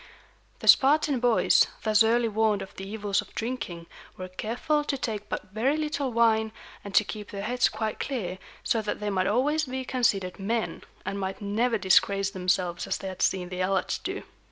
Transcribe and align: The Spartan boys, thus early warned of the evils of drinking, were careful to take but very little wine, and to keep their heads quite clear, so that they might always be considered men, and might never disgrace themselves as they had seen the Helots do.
The 0.61 0.67
Spartan 0.67 1.19
boys, 1.19 1.67
thus 1.83 2.01
early 2.01 2.27
warned 2.27 2.63
of 2.63 2.75
the 2.75 2.89
evils 2.89 3.21
of 3.21 3.35
drinking, 3.35 3.85
were 4.17 4.29
careful 4.29 4.83
to 4.83 4.97
take 4.97 5.29
but 5.29 5.51
very 5.51 5.77
little 5.77 6.11
wine, 6.11 6.51
and 6.83 6.95
to 6.95 7.03
keep 7.03 7.29
their 7.29 7.43
heads 7.43 7.69
quite 7.69 7.99
clear, 7.99 8.39
so 8.63 8.81
that 8.81 8.99
they 8.99 9.11
might 9.11 9.27
always 9.27 9.65
be 9.65 9.85
considered 9.85 10.39
men, 10.39 10.81
and 11.05 11.19
might 11.19 11.39
never 11.39 11.77
disgrace 11.77 12.31
themselves 12.31 12.87
as 12.87 12.97
they 12.97 13.09
had 13.09 13.21
seen 13.21 13.49
the 13.49 13.59
Helots 13.59 13.99
do. 13.99 14.23